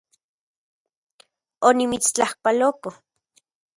[1.69, 2.91] Onimitstlajpaloko